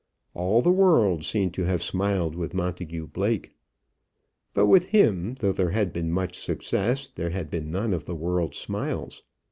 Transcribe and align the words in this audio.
All 0.33 0.63
the 0.63 0.71
world 0.71 1.23
seemed 1.23 1.53
to 1.53 1.65
have 1.65 1.83
smiled 1.83 2.35
with 2.35 2.55
Montagu 2.55 3.05
Blake. 3.05 3.55
But 4.55 4.65
with 4.65 4.85
him, 4.85 5.35
though 5.35 5.51
there 5.51 5.69
had 5.69 5.93
been 5.93 6.11
much 6.11 6.39
success, 6.39 7.05
there 7.05 7.29
had 7.29 7.51
been 7.51 7.69
none 7.69 7.93
of 7.93 8.05
the 8.05 8.15
world's 8.15 8.57
smiles. 8.57 9.21